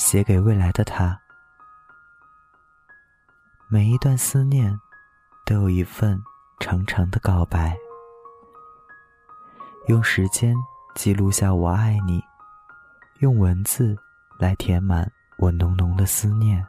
[0.00, 1.20] 写给未来的他。
[3.68, 4.74] 每一段思念，
[5.44, 6.18] 都有一份
[6.58, 7.76] 长长的告白。
[9.88, 10.56] 用时间
[10.94, 12.18] 记录下我爱你，
[13.18, 13.94] 用文字
[14.38, 15.06] 来填满
[15.36, 16.66] 我浓浓的思念。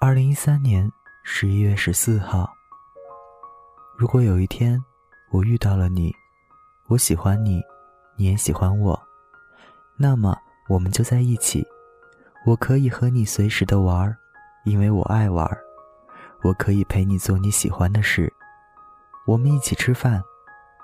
[0.00, 0.88] 二零一三年
[1.24, 2.48] 十一月十四号。
[3.96, 4.80] 如果有一天
[5.30, 6.14] 我遇到了你，
[6.86, 7.60] 我喜欢你，
[8.14, 9.07] 你也喜欢我，
[9.98, 10.38] 那么
[10.68, 11.66] 我们就在一起。
[12.46, 14.16] 我可以和你随时的玩儿，
[14.64, 15.60] 因为我爱玩儿。
[16.42, 18.32] 我可以陪你做你喜欢的事。
[19.26, 20.22] 我们一起吃饭，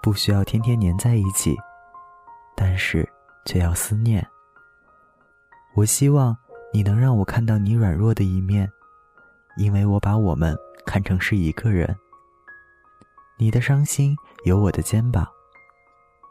[0.02, 1.56] 不需要天天黏在一起，
[2.56, 3.08] 但是
[3.46, 4.26] 却要思念。
[5.76, 6.36] 我希望
[6.72, 8.70] 你能让我看到你软弱的一面，
[9.56, 11.96] 因为我把我们看成是一个人。
[13.38, 15.26] 你的伤心有我的肩膀，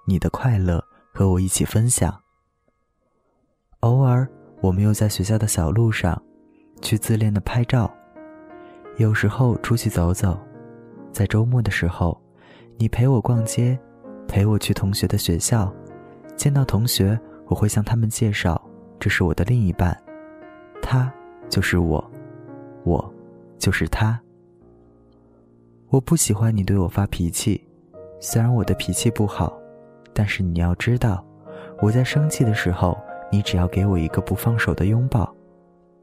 [0.05, 2.22] 你的快乐和我一起分享。
[3.83, 4.27] 偶尔。
[4.61, 6.19] 我们又在学校的小路上，
[6.81, 7.93] 去自恋的拍照。
[8.95, 10.39] 有时候出去走走，
[11.11, 12.17] 在周末的时候，
[12.77, 13.77] 你陪我逛街，
[14.25, 15.71] 陪我去同学的学校。
[16.37, 18.59] 见到同学，我会向他们介绍，
[19.01, 19.95] 这是我的另一半，
[20.81, 21.11] 他
[21.49, 22.01] 就是我，
[22.85, 23.13] 我
[23.59, 24.17] 就是他。
[25.89, 27.61] 我不喜欢你对我发脾气，
[28.21, 29.53] 虽然我的脾气不好，
[30.13, 31.21] 但是你要知道，
[31.81, 32.97] 我在生气的时候。
[33.33, 35.27] 你只要给我一个不放手的拥抱，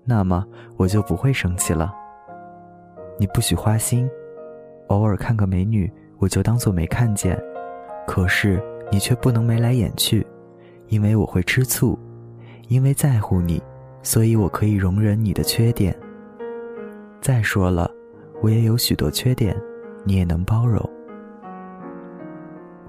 [0.04, 0.44] 那么
[0.76, 1.94] 我就不会生气了。
[3.20, 4.10] 你不许花心，
[4.88, 7.40] 偶尔看个美女，我就当做没看见。
[8.04, 10.26] 可是你却不能眉来眼去，
[10.88, 11.96] 因为我会吃醋。
[12.66, 13.62] 因为在乎你，
[14.02, 15.96] 所以我可以容忍你的缺点。
[17.20, 17.88] 再说了，
[18.42, 19.56] 我也有许多缺点，
[20.02, 20.84] 你也能包容。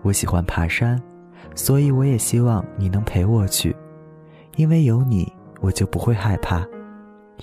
[0.01, 0.99] 我喜欢爬山，
[1.53, 3.75] 所以我也希望你能陪我去。
[4.57, 6.61] 因为有你，我就不会害怕；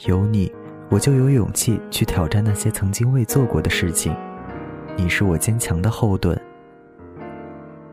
[0.06, 0.52] 有你，
[0.90, 4.14] 我就有勇气去挑战那些曾经未做过的事情。
[4.96, 6.38] 你是我坚强的后盾。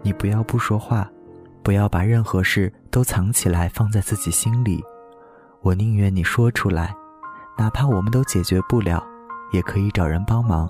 [0.01, 1.09] 你不要不说话，
[1.63, 4.83] 不要把任何事都藏起来放在自己心里。
[5.61, 6.93] 我宁愿你说出来，
[7.57, 9.03] 哪怕我们都解决不了，
[9.53, 10.69] 也可以找人帮忙。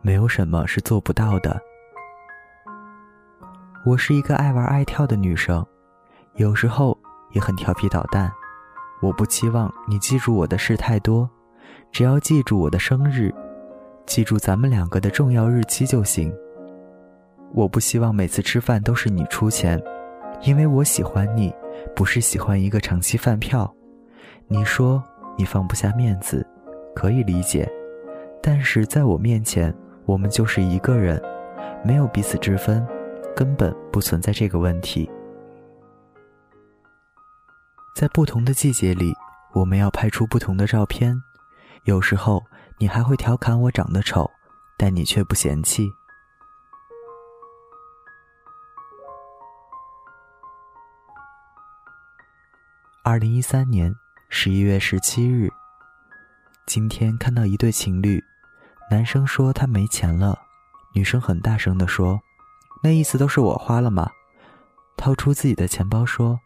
[0.00, 1.60] 没有什么是做不到的。
[3.84, 5.64] 我是一个爱玩爱跳的女生，
[6.36, 6.98] 有时候。
[7.34, 8.32] 也很调皮捣蛋，
[9.02, 11.28] 我不期望你记住我的事太多，
[11.92, 13.32] 只要记住我的生日，
[14.06, 16.34] 记住咱们两个的重要日期就行。
[17.52, 19.80] 我不希望每次吃饭都是你出钱，
[20.42, 21.54] 因为我喜欢你，
[21.94, 23.72] 不是喜欢一个长期饭票。
[24.48, 25.02] 你说
[25.36, 26.46] 你放不下面子，
[26.94, 27.70] 可以理解，
[28.42, 29.74] 但是在我面前，
[30.04, 31.20] 我们就是一个人，
[31.84, 32.86] 没有彼此之分，
[33.34, 35.10] 根本不存在这个问题。
[37.94, 39.14] 在不同的季节里，
[39.52, 41.16] 我们要拍出不同的照片。
[41.84, 42.44] 有时候
[42.76, 44.28] 你还会调侃我长得丑，
[44.76, 45.88] 但你却不嫌弃。
[53.04, 53.94] 二零一三年
[54.28, 55.48] 十一月十七日，
[56.66, 58.20] 今天看到一对情侣，
[58.90, 60.36] 男生说他没钱了，
[60.96, 62.20] 女生很大声的说
[62.82, 64.10] ：“那意思都是我花了吗？”
[64.98, 66.40] 掏出自己的钱包说。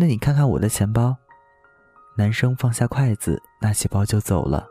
[0.00, 1.14] 那你看看我的钱包。
[2.16, 4.66] 男生放下筷子，拿起包就走了。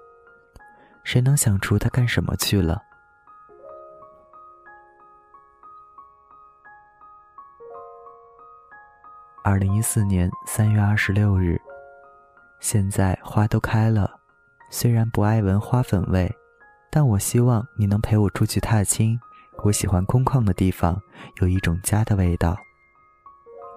[1.04, 2.82] 谁能想出他干什么去了？
[9.44, 11.62] 二零一四年三月二十六日，
[12.60, 14.20] 现在花都开了，
[14.72, 16.36] 虽然不爱闻花粉味，
[16.90, 19.20] 但我希望你能陪我出去踏青。
[19.64, 21.00] 我喜欢空旷的地方，
[21.40, 22.58] 有一种家的味道。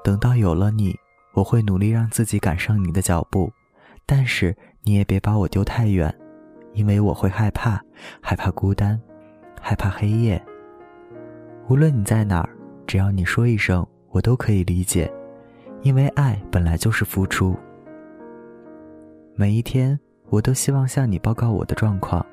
[0.03, 0.99] 等到有了你。
[1.35, 3.51] 我会努力让自己赶上你的脚步，
[4.07, 6.15] 但是你也别把我丢太远，
[6.75, 7.81] 因为我会害怕，
[8.21, 9.01] 害怕孤单，
[9.61, 10.43] 害怕黑夜。
[11.69, 12.51] 无论你在哪儿，
[12.87, 15.11] 只要你说一声，我都可以理解，
[15.83, 17.57] 因为爱本来就是付出。
[19.35, 22.25] 每一天，我都希望向你报告我的状况，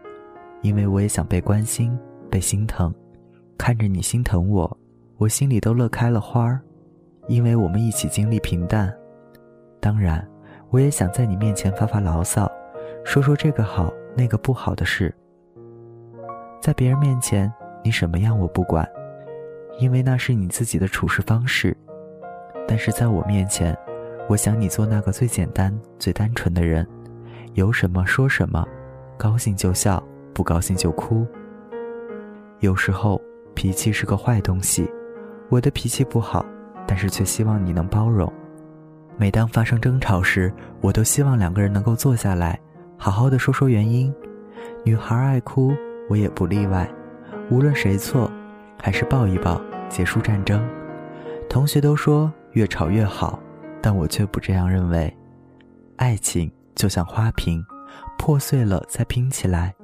[0.62, 1.98] 因为我也想被关心、
[2.30, 2.94] 被心疼。
[3.58, 4.78] 看着你心疼我，
[5.18, 6.60] 我心里都乐开了花儿。
[7.30, 8.92] 因为我们一起经历平淡，
[9.80, 10.28] 当然，
[10.72, 12.52] 我也想在你面前发发牢骚，
[13.06, 15.14] 说说这个好那个不好的事。
[16.60, 17.54] 在别人面前，
[17.84, 18.84] 你什么样我不管，
[19.78, 21.78] 因为那是你自己的处事方式。
[22.68, 23.78] 但是在我面前，
[24.28, 26.86] 我想你做那个最简单、最单纯的人，
[27.54, 28.68] 有什么说什么，
[29.18, 30.04] 高兴就笑，
[30.34, 31.28] 不高兴就哭。
[32.60, 33.22] 有时候
[33.54, 34.90] 脾气是个坏东西，
[35.50, 36.44] 我的脾气不好。
[36.90, 38.34] 但是却希望你能包容，
[39.16, 40.52] 每当发生争吵时，
[40.82, 42.60] 我都希望两个人能够坐下来，
[42.98, 44.12] 好好的说说原因。
[44.84, 45.72] 女孩爱哭，
[46.10, 46.90] 我也不例外。
[47.52, 48.28] 无论谁错，
[48.82, 50.68] 还是抱一抱，结束战争。
[51.48, 53.38] 同学都说越吵越好，
[53.84, 55.16] 但我却不这样认为。
[55.98, 57.64] 爱情就像花瓶，
[58.18, 59.76] 破碎了再拼起来，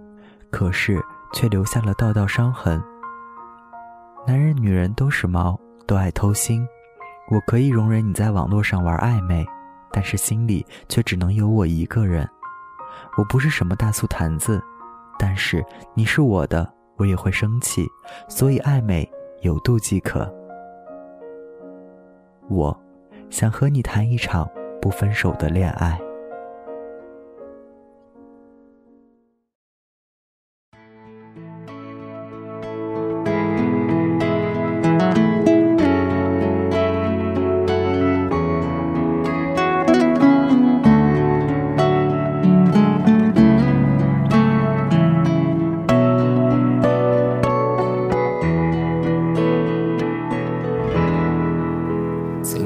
[0.50, 1.00] 可是
[1.34, 2.82] 却留下了道道伤痕。
[4.26, 5.56] 男人女人都是猫，
[5.86, 6.66] 都爱偷腥。
[7.32, 9.46] 我可以容忍你在网络上玩暧昧，
[9.92, 12.28] 但是心里却只能有我一个人。
[13.18, 14.62] 我不是什么大醋坛子，
[15.18, 17.88] 但是你是我的，我也会生气，
[18.30, 19.10] 所以暧昧
[19.42, 20.32] 有度即可。
[22.48, 22.78] 我
[23.32, 24.48] 想和你谈一场
[24.80, 26.00] 不分手的恋爱。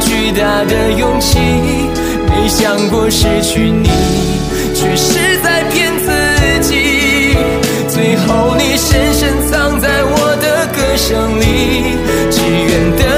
[0.00, 1.38] 巨大的勇气。
[2.28, 3.88] 没想过失去你，
[4.74, 6.08] 却是在骗自
[6.68, 7.36] 己。
[7.88, 11.96] 最后你深深藏在我的歌声里。
[12.30, 13.17] 只愿的